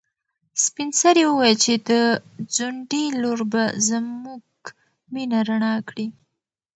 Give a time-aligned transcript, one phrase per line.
[0.63, 1.91] سپین سرې وویل چې د
[2.55, 4.45] ځونډي لور به زموږ
[5.13, 6.07] مېنه رڼا کړي.